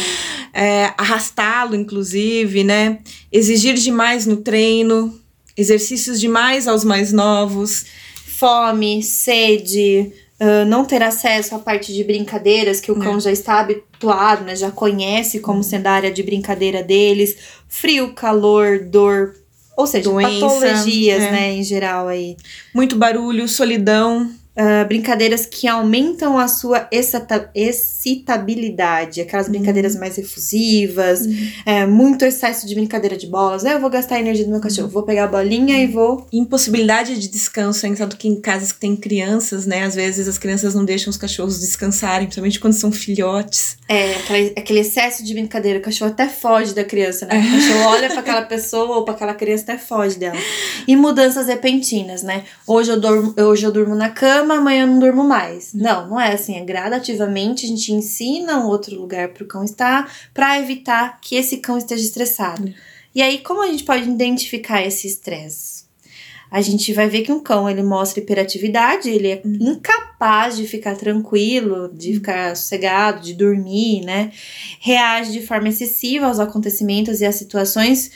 [0.52, 3.00] É, arrastá-lo, inclusive, né?
[3.32, 5.12] Exigir demais no treino,
[5.56, 7.86] exercícios demais aos mais novos
[8.36, 13.20] fome, sede, uh, não ter acesso à parte de brincadeiras que o cão é.
[13.20, 18.80] já está habituado, né, já conhece como sendo a área de brincadeira deles, frio, calor,
[18.80, 19.34] dor,
[19.74, 21.30] ou seja, Doença, patologias, é.
[21.30, 22.36] né, em geral aí.
[22.74, 24.30] Muito barulho, solidão.
[24.56, 26.88] Uh, brincadeiras que aumentam a sua
[27.54, 30.00] excitabilidade, aquelas brincadeiras uhum.
[30.00, 31.50] mais efusivas, uhum.
[31.66, 33.64] é, muito excesso de brincadeira de bolas.
[33.64, 34.92] Eu vou gastar a energia do meu cachorro, uhum.
[34.94, 36.26] vou pegar a bolinha e vou.
[36.32, 39.82] Impossibilidade de descanso, é engraçado que em casas que tem crianças, né?
[39.84, 43.76] Às vezes as crianças não deixam os cachorros descansarem, principalmente quando são filhotes.
[43.86, 47.38] É, aquele, aquele excesso de brincadeira, o cachorro até foge da criança, né?
[47.38, 50.38] O cachorro olha para aquela pessoa ou para aquela criança até foge dela.
[50.88, 52.44] E mudanças repentinas, né?
[52.66, 55.74] Hoje eu, durmo, hoje eu durmo na cama cama, amanhã eu não durmo mais.
[55.74, 55.82] Uhum.
[55.82, 56.56] Não, não é assim.
[56.56, 61.34] É gradativamente a gente ensina um outro lugar para o cão estar para evitar que
[61.34, 62.64] esse cão esteja estressado.
[62.64, 62.74] Uhum.
[63.14, 65.84] E aí, como a gente pode identificar esse estresse?
[66.48, 69.72] A gente vai ver que um cão ele mostra hiperatividade, ele é uhum.
[69.72, 74.30] incapaz de ficar tranquilo, de ficar sossegado, de dormir, né?
[74.80, 78.12] Reage de forma excessiva aos acontecimentos e às situações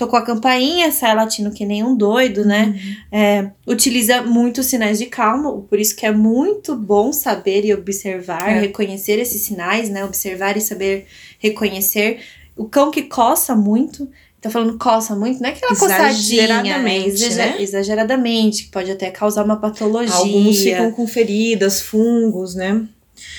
[0.00, 2.74] tocou a campainha, sai latindo que nem um doido, né?
[2.74, 3.18] Uhum.
[3.18, 8.48] É, utiliza muitos sinais de calma, por isso que é muito bom saber e observar,
[8.48, 8.60] é.
[8.60, 10.02] reconhecer esses sinais, né?
[10.02, 11.06] Observar e saber
[11.38, 12.20] reconhecer.
[12.56, 14.08] O cão que coça muito,
[14.40, 16.96] tá falando coça muito, não é aquela coçadinha, né?
[17.06, 17.56] Exager né?
[17.62, 20.14] Exageradamente, que pode até causar uma patologia.
[20.14, 22.86] Alguns ficam com feridas, fungos, né?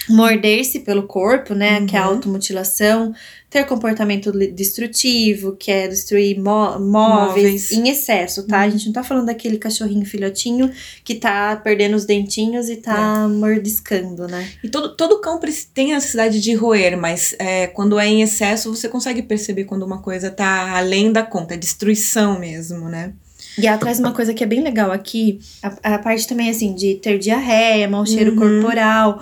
[0.08, 1.80] Morder-se pelo corpo, né?
[1.80, 1.86] Uhum.
[1.88, 3.15] Que é a automutilação
[3.52, 8.60] ter comportamento destrutivo, que é destruir móveis, móveis, em excesso, tá?
[8.60, 8.64] Uhum.
[8.64, 10.72] A gente não tá falando daquele cachorrinho filhotinho
[11.04, 13.28] que tá perdendo os dentinhos e tá é.
[13.28, 14.50] mordiscando, né?
[14.64, 15.38] E todo, todo cão
[15.74, 19.84] tem a necessidade de roer, mas é, quando é em excesso, você consegue perceber quando
[19.84, 23.12] uma coisa tá além da conta, é destruição mesmo, né?
[23.58, 26.74] E ela traz uma coisa que é bem legal aqui, a, a parte também assim
[26.74, 28.38] de ter diarreia, mau cheiro uhum.
[28.38, 29.22] corporal,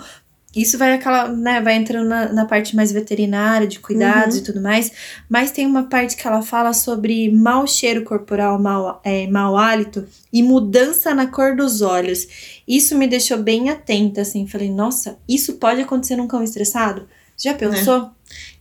[0.54, 4.40] isso vai aquela, né, vai entrando na, na parte mais veterinária, de cuidados uhum.
[4.40, 4.90] e tudo mais.
[5.28, 10.06] Mas tem uma parte que ela fala sobre mau cheiro corporal, mau, é, mau hálito
[10.32, 12.26] e mudança na cor dos olhos.
[12.66, 14.46] Isso me deixou bem atenta, assim.
[14.46, 17.08] Falei, nossa, isso pode acontecer num cão estressado?
[17.36, 18.10] Já pensou?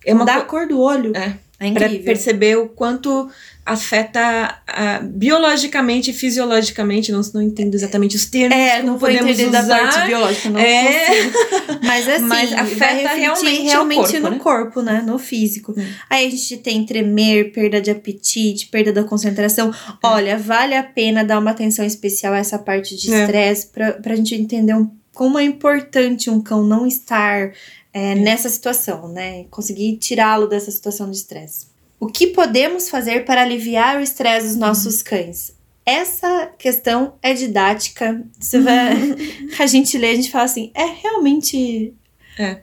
[0.06, 1.15] É uma Dá co- a cor do olho.
[1.17, 1.38] É.
[1.59, 2.03] É incrível.
[2.05, 3.29] perceber o quanto
[3.65, 9.29] afeta ah, biologicamente e fisiologicamente, não, não entendo exatamente os termos, É, não vou podemos
[9.31, 9.79] entender da usar.
[9.79, 11.05] parte biológica, não É.
[11.05, 11.79] consigo.
[11.85, 14.39] Mas assim, Mas afeta realmente realmente corpo, no né?
[14.39, 15.03] corpo, né?
[15.05, 15.75] No físico.
[15.77, 15.85] Hum.
[16.09, 19.71] Aí a gente tem tremer, perda de apetite, perda da concentração.
[20.03, 23.21] Olha, vale a pena dar uma atenção especial a essa parte de É.
[23.21, 27.51] estresse pra, pra gente entender um, como é importante um cão não estar
[27.93, 29.45] é, nessa situação, né?
[29.49, 31.67] Conseguir tirá-lo dessa situação de estresse.
[31.99, 35.52] O que podemos fazer para aliviar o estresse dos nossos cães?
[35.86, 38.23] Essa questão é didática.
[38.39, 38.93] Você vai,
[39.60, 41.93] a gente lê, a gente fala assim, é realmente
[42.38, 42.60] É.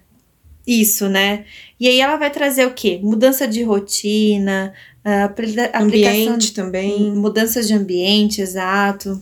[0.66, 1.44] isso, né?
[1.78, 2.98] E aí ela vai trazer o quê?
[3.02, 4.72] Mudança de rotina,
[5.04, 7.12] a apli- aplicação Ambiente também.
[7.14, 9.20] mudanças de ambiente, exato.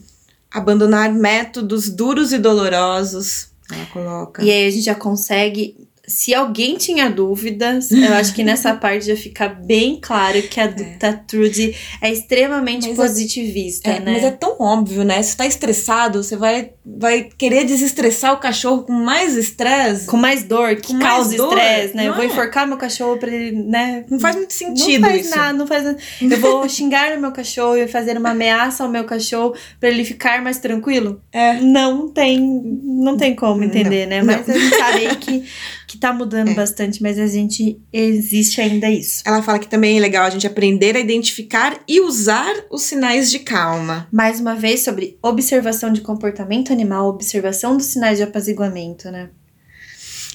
[0.51, 3.49] Abandonar métodos duros e dolorosos.
[3.73, 4.45] Ela coloca.
[4.45, 5.77] E aí a gente já consegue.
[6.07, 10.67] Se alguém tinha dúvidas, eu acho que nessa parte já fica bem claro que a
[10.67, 14.13] da Trudy é extremamente Mas é- positivista, É, né?
[14.13, 15.23] Mas é tão óbvio, né?
[15.23, 20.07] Se tá estressado, você vai, vai querer desestressar o cachorro com mais estresse.
[20.07, 22.05] Com mais dor, que causa estresse, né?
[22.05, 22.27] Eu não vou é?
[22.27, 24.05] enforcar meu cachorro pra ele, né?
[24.11, 25.37] Não faz muito sentido não faz isso.
[25.37, 25.99] nada, não faz nada.
[26.21, 30.05] Eu vou xingar o meu cachorro e fazer uma ameaça ao meu cachorro pra ele
[30.05, 31.21] ficar mais tranquilo?
[31.33, 31.55] É.
[31.61, 32.39] Não tem,
[32.85, 34.23] não tem como entender, né?
[34.23, 34.27] não.
[34.27, 35.45] Mas a gente sabe que,
[35.95, 36.55] que tá mudando É.
[36.55, 39.23] bastante, mas a gente existe ainda isso.
[39.25, 43.31] Ela fala que também é legal a gente aprender a identificar e usar os sinais
[43.31, 44.09] de calma.
[44.13, 49.31] Mais uma vez sobre observação de comportamento animal, observação dos sinais de apaziguamento, né?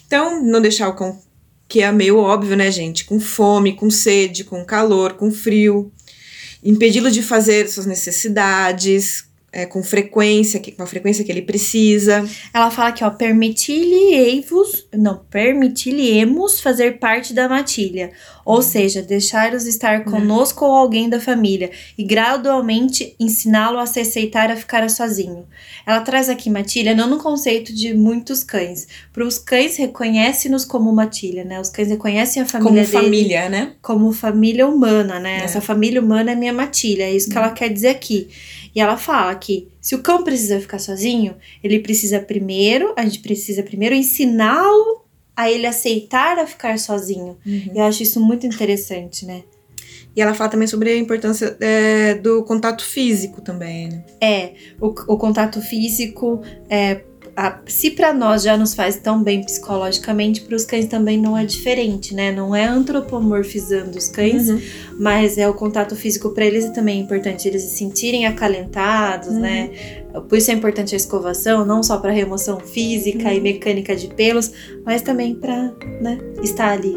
[0.07, 1.19] Então, não deixar o cão,
[1.67, 3.05] que é meio óbvio, né, gente?
[3.05, 5.91] Com fome, com sede, com calor, com frio.
[6.63, 12.27] Impedi-lo de fazer suas necessidades é, com frequência, que, com a frequência que ele precisa.
[12.53, 18.11] Ela fala aqui, ó, permitir-lhe-vos, não, permitir-lhe-emos fazer parte da matilha,
[18.45, 24.51] ou seja, deixar-os estar conosco ou alguém da família e gradualmente ensiná-lo a se aceitar
[24.51, 25.45] a ficar sozinho.
[25.85, 30.91] Ela traz aqui matilha não no conceito de muitos cães, para os cães reconhecem-nos como
[30.91, 31.59] matilha, né?
[31.59, 33.73] Os cães reconhecem a família como dele família, né?
[33.81, 35.39] como família humana, né?
[35.39, 35.43] É.
[35.43, 38.29] Essa família humana é minha matilha, é isso que ela quer dizer aqui.
[38.79, 43.19] E ela fala que se o cão precisa ficar sozinho, ele precisa primeiro, a gente
[43.19, 45.03] precisa primeiro ensiná-lo
[45.35, 47.37] a ele aceitar a ficar sozinho.
[47.75, 49.43] Eu acho isso muito interessante, né?
[50.15, 54.05] E ela fala também sobre a importância é, do contato físico também, né?
[54.21, 57.01] É, o, o contato físico, é,
[57.47, 61.37] a- se para nós já nos faz tão bem psicologicamente, para os cães também não
[61.37, 62.31] é diferente, né?
[62.31, 64.59] Não é antropomorfizando os cães, Uhum.
[64.99, 69.39] mas é o contato físico para eles também é importante eles se sentirem acalentados, Uhum.
[69.39, 69.69] né?
[70.27, 73.33] Por isso é importante a escovação, não só para remoção física Uhum.
[73.35, 74.51] e mecânica de pelos,
[74.85, 75.71] mas também para,
[76.01, 76.95] né, estar ali.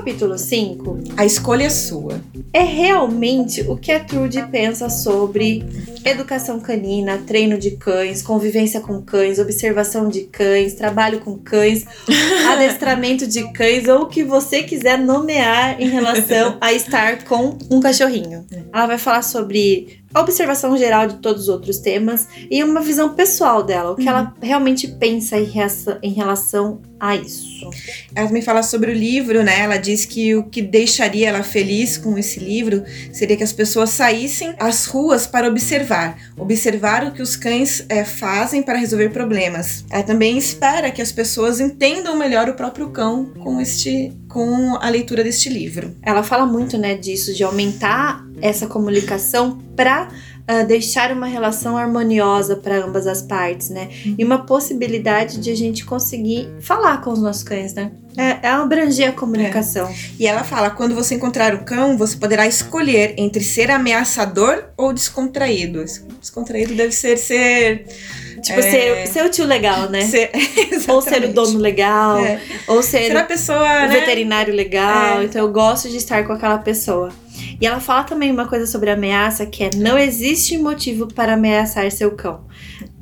[0.00, 2.22] Capítulo 5 A escolha é sua.
[2.54, 5.62] é realmente o que a Trude pensa sobre
[6.04, 11.84] educação canina, treino de cães, convivência com cães, observação de cães, trabalho com cães,
[12.52, 17.80] adestramento de cães ou o que você quiser nomear em relação a estar com um
[17.80, 18.46] cachorrinho.
[18.72, 23.14] Ela vai falar sobre a observação geral de todos os outros temas e uma visão
[23.14, 25.36] pessoal dela, o que ela realmente pensa
[26.02, 27.70] em relação a isso.
[28.14, 29.60] Ela também fala sobre o livro, né?
[29.60, 32.82] Ela diz que o que deixaria ela feliz com esse livro
[33.12, 35.89] seria que as pessoas saíssem às ruas para observar.
[36.36, 39.84] Observar o que os cães eh, fazem para resolver problemas.
[39.90, 44.88] Ela também espera que as pessoas entendam melhor o próprio cão com, este, com a
[44.88, 45.94] leitura deste livro.
[46.02, 50.08] Ela fala muito, né, disso, de aumentar essa comunicação para
[50.66, 53.88] deixar uma relação harmoniosa para ambas as partes, né?
[54.18, 57.92] E uma possibilidade de a gente conseguir falar com os nossos cães, né?
[58.16, 59.88] É, é abranger a comunicação.
[60.18, 64.92] E ela fala: quando você encontrar o cão, você poderá escolher entre ser ameaçador ou
[64.92, 65.84] descontraído.
[66.20, 67.86] Descontraído deve ser ser.
[68.42, 68.62] Tipo, É.
[68.62, 70.00] ser, ser o tio legal, né?
[70.02, 70.30] ser
[70.88, 72.40] ou ser o dono legal, É.
[72.66, 73.88] ou ser Ser a pessoa, o né?
[73.88, 75.20] veterinário legal.
[75.20, 75.24] É.
[75.24, 77.10] Então eu gosto de estar com aquela pessoa.
[77.60, 81.90] E ela fala também uma coisa sobre ameaça, que é não existe motivo para ameaçar
[81.90, 82.46] seu cão.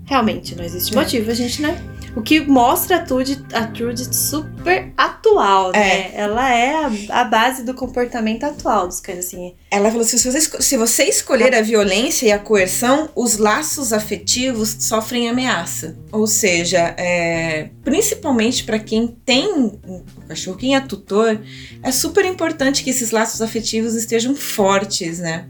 [0.05, 1.79] Realmente, não existe motivo, a gente, né?
[2.19, 6.11] O que mostra a Trude, a Trude super atual, né?
[6.13, 9.55] Ela é a, a base do comportamento atual dos cães, assim.
[9.71, 14.79] Ela falou: se você, se você escolher a violência e a coerção, os laços afetivos
[14.81, 15.97] sofrem ameaça.
[16.11, 21.41] Ou seja, é, principalmente para quem tem um cachorro, quem é tutor,
[21.85, 25.47] é super importante que esses laços afetivos estejam fortes, né?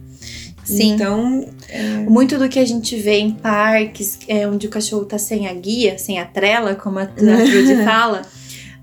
[0.76, 0.92] Sim.
[0.92, 1.96] Então, é...
[2.00, 5.54] muito do que a gente vê em parques, é, onde o cachorro tá sem a
[5.54, 8.22] guia, sem a trela, como a, a Trudy fala,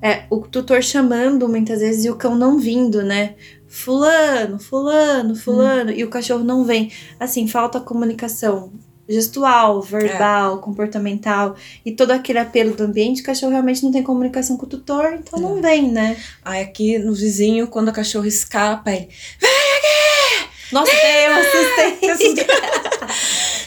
[0.01, 3.35] é o tutor chamando muitas vezes e o cão não vindo, né?
[3.67, 5.95] Fulano, fulano, fulano, hum.
[5.95, 6.91] e o cachorro não vem.
[7.19, 8.71] Assim, falta comunicação
[9.07, 10.61] gestual, verbal, é.
[10.61, 14.69] comportamental e todo aquele apelo do ambiente, o cachorro realmente não tem comunicação com o
[14.69, 15.41] tutor, então é.
[15.41, 16.17] não vem, né?
[16.43, 19.07] Aí aqui no vizinho, quando o cachorro escapa, ele
[19.39, 20.14] vem aqui!
[20.75, 21.07] Nossa, Nina!
[21.07, 21.97] eu assustei.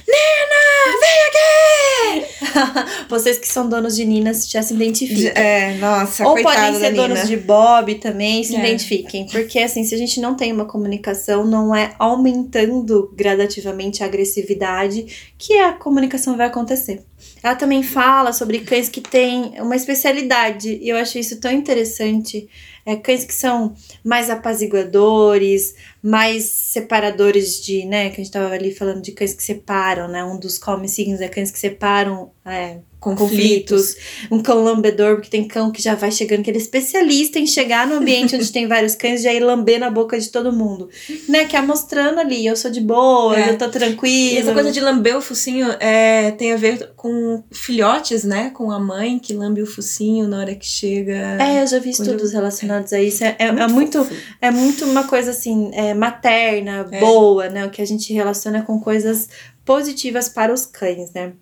[0.08, 0.60] Nina,
[1.00, 2.28] vem aqui!
[3.08, 5.32] Vocês que são donos de Nina já se identificam.
[5.42, 8.58] É, nossa, Ou podem ser donos de Bob também, se é.
[8.58, 9.26] identifiquem.
[9.26, 15.32] Porque, assim, se a gente não tem uma comunicação, não é aumentando gradativamente a agressividade
[15.38, 17.02] que a comunicação vai acontecer.
[17.42, 22.48] Ela também fala sobre cães que têm uma especialidade, e eu acho isso tão interessante.
[22.84, 28.72] É, cães que são mais apaziguadores, mais separadores de, né, que a gente estava ali
[28.72, 32.78] falando de cães que separam, né, um dos come signos é cães que separam é,
[32.98, 33.94] conflitos.
[33.94, 33.96] conflitos.
[34.30, 37.46] Um cão lambedor, porque tem cão que já vai chegando, que ele é especialista em
[37.46, 40.52] chegar no ambiente onde tem vários cães e já ir lamber na boca de todo
[40.52, 40.88] mundo.
[41.28, 41.44] Né?
[41.44, 43.50] Que é mostrando ali, eu sou de boa, é.
[43.50, 44.34] eu tô tranquila.
[44.34, 48.50] E essa coisa de lamber o focinho é, tem a ver com filhotes, né?
[48.50, 51.36] Com a mãe que lambe o focinho na hora que chega.
[51.40, 53.22] É, eu já vi estudos relacionados a isso.
[53.24, 54.08] É, é, muito, é muito,
[54.42, 57.00] é muito uma coisa assim, é, materna, é.
[57.00, 57.66] boa, né?
[57.66, 59.28] O que a gente relaciona com coisas
[59.64, 61.32] positivas para os cães, né?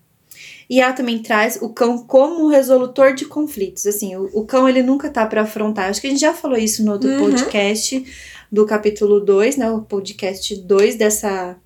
[0.69, 3.87] E ela também traz o cão como resolutor de conflitos.
[3.87, 5.89] Assim, o, o cão ele nunca tá para afrontar.
[5.89, 7.19] Acho que a gente já falou isso no outro uhum.
[7.19, 8.05] podcast
[8.51, 9.71] do capítulo 2, né?
[9.71, 11.57] O podcast 2 dessa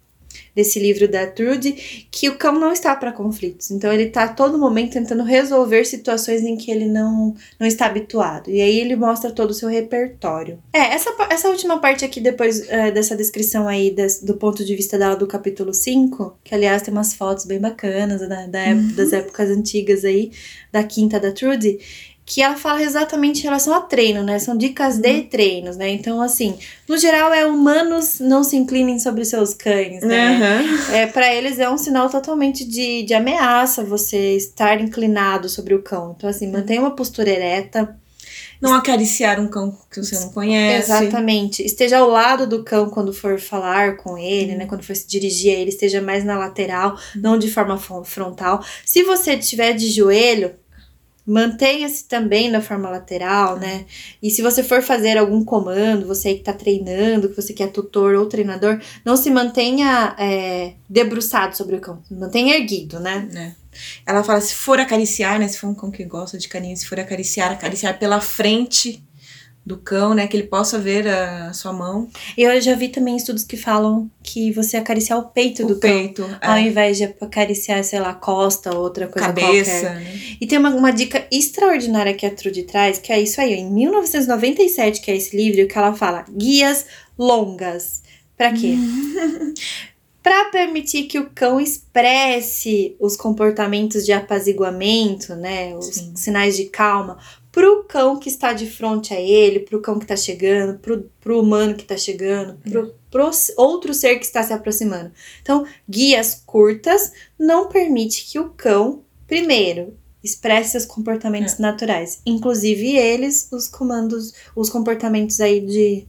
[0.55, 3.71] desse livro da Trude, que o cão não está para conflitos.
[3.71, 7.87] Então ele está a todo momento tentando resolver situações em que ele não, não está
[7.87, 8.51] habituado.
[8.51, 10.59] E aí ele mostra todo o seu repertório.
[10.73, 14.75] É, essa, essa última parte aqui, depois é, dessa descrição aí des, do ponto de
[14.75, 18.89] vista dela do capítulo 5, que aliás tem umas fotos bem bacanas da, da época,
[18.89, 18.95] uhum.
[18.95, 20.31] das épocas antigas aí,
[20.73, 21.79] da quinta da Trude
[22.31, 24.39] que ela fala exatamente em relação a treino, né?
[24.39, 25.27] São dicas de uhum.
[25.27, 25.89] treinos, né?
[25.89, 30.39] Então, assim, no geral é humanos não se inclinem sobre seus cães, né?
[30.39, 30.95] Uhum.
[30.95, 35.83] É, para eles é um sinal totalmente de, de ameaça você estar inclinado sobre o
[35.83, 36.15] cão.
[36.17, 37.97] Então, assim, mantenha uma postura ereta.
[38.61, 40.93] Não acariciar um cão que você não conhece.
[40.93, 41.65] Exatamente.
[41.65, 44.67] Esteja ao lado do cão quando for falar com ele, né?
[44.67, 48.65] Quando for se dirigir a ele, esteja mais na lateral, não de forma frontal.
[48.87, 50.60] Se você estiver de joelho,
[51.31, 53.85] Mantenha-se também na forma lateral, né?
[54.21, 57.67] E se você for fazer algum comando, você que está treinando, que você quer é
[57.69, 63.29] tutor ou treinador, não se mantenha é, debruçado sobre o cão, mantenha erguido, né?
[63.33, 63.61] É.
[64.05, 65.47] Ela fala, se for acariciar, né?
[65.47, 69.01] Se for um cão que gosta de carinho, se for acariciar, acariciar pela frente
[69.65, 70.27] do cão, né?
[70.27, 72.09] Que ele possa ver a sua mão.
[72.37, 75.77] E eu já vi também estudos que falam que você acariciar o peito o do
[75.77, 76.47] peito, cão, é.
[76.47, 79.95] ao invés de acariciar, sei lá, costa ou outra coisa Cabeça, qualquer.
[79.95, 80.37] Né?
[80.41, 83.71] E tem uma, uma dica extraordinária que a Trude traz, que é isso aí, em
[83.71, 86.87] 1997, que é esse livro, que ela fala guias
[87.19, 88.03] longas.
[88.37, 88.75] Para quê?
[90.23, 96.13] para permitir que o cão expresse os comportamentos de apaziguamento, né, os Sim.
[96.15, 97.19] sinais de calma,
[97.53, 101.41] pro cão que está de frente a ele, pro cão que está chegando, pro, pro
[101.41, 105.11] humano que está chegando, pro, pro outro ser que está se aproximando.
[105.43, 111.63] Então, guias curtas não permite que o cão, primeiro, expresse seus comportamentos é.
[111.63, 116.07] naturais, inclusive eles, os comandos, os comportamentos aí de,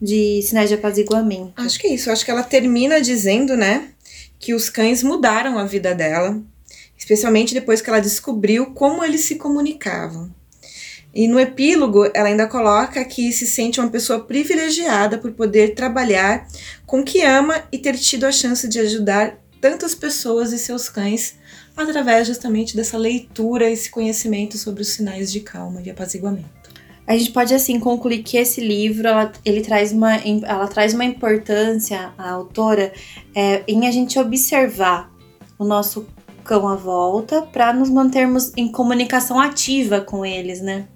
[0.00, 1.52] de sinais de apaziguamento.
[1.56, 3.90] Acho que é isso, acho que ela termina dizendo, né,
[4.38, 6.40] que os cães mudaram a vida dela,
[6.96, 10.30] especialmente depois que ela descobriu como eles se comunicavam.
[11.14, 16.48] E no epílogo, ela ainda coloca que se sente uma pessoa privilegiada por poder trabalhar
[16.84, 20.88] com o que ama e ter tido a chance de ajudar tantas pessoas e seus
[20.88, 21.36] cães
[21.76, 26.64] através justamente dessa leitura, esse conhecimento sobre os sinais de calma e apaziguamento.
[27.06, 31.04] A gente pode assim concluir que esse livro ela, ele traz uma, ela traz uma
[31.04, 32.92] importância, a autora,
[33.34, 35.12] é, em a gente observar
[35.58, 36.06] o nosso
[36.44, 40.86] cão à volta para nos mantermos em comunicação ativa com eles, né?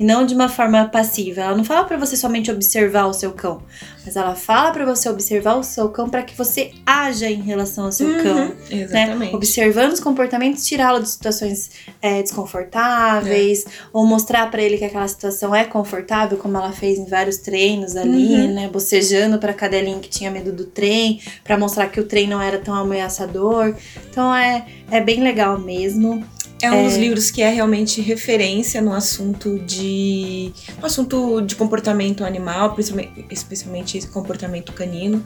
[0.00, 1.42] E não de uma forma passiva.
[1.42, 3.62] Ela não fala para você somente observar o seu cão,
[4.02, 7.84] mas ela fala para você observar o seu cão para que você haja em relação
[7.84, 8.34] ao seu uhum, cão.
[8.34, 8.56] Né?
[8.70, 9.30] Exatamente.
[9.30, 9.36] Né?
[9.36, 13.68] Observando os comportamentos, tirá-lo de situações é, desconfortáveis, é.
[13.92, 17.94] ou mostrar para ele que aquela situação é confortável, como ela fez em vários treinos
[17.94, 18.54] ali, uhum.
[18.54, 18.68] né?
[18.68, 22.58] Bocejando para cadelinha que tinha medo do trem, para mostrar que o trem não era
[22.58, 23.76] tão ameaçador.
[24.10, 26.24] Então é, é bem legal mesmo.
[26.62, 26.84] É um é...
[26.84, 33.26] dos livros que é realmente referência no assunto de no assunto de comportamento animal, principalmente,
[33.30, 35.24] especialmente comportamento canino.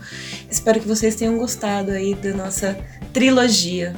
[0.51, 2.77] Espero que vocês tenham gostado aí da nossa
[3.13, 3.95] trilogia.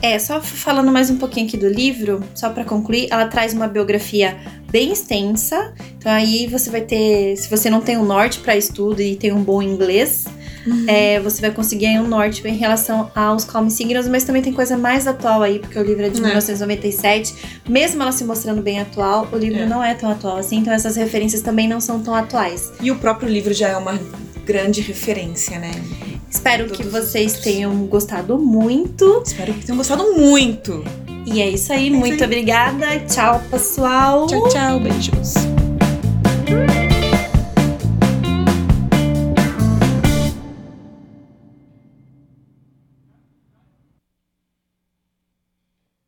[0.00, 3.66] É, só falando mais um pouquinho aqui do livro, só para concluir, ela traz uma
[3.66, 4.38] biografia
[4.70, 5.74] bem extensa.
[5.98, 9.32] Então aí você vai ter, se você não tem um norte para estudo e tem
[9.32, 10.24] um bom inglês,
[10.70, 10.84] uhum.
[10.86, 14.52] é, você vai conseguir aí um norte em relação aos Calm Signals, mas também tem
[14.52, 16.22] coisa mais atual aí, porque o livro é de é.
[16.22, 17.34] 1997.
[17.68, 19.66] Mesmo ela se mostrando bem atual, o livro é.
[19.66, 22.72] não é tão atual assim, então essas referências também não são tão atuais.
[22.80, 23.98] E o próprio livro já é uma
[24.44, 25.70] grande referência, né?
[26.30, 29.22] Espero que vocês tenham gostado muito.
[29.24, 30.84] Espero que tenham gostado muito.
[31.26, 31.88] E é isso aí.
[31.88, 32.30] É muito isso aí.
[32.30, 32.98] obrigada.
[33.00, 34.26] Tchau, pessoal.
[34.26, 34.80] Tchau, tchau.
[34.80, 35.67] Beijos.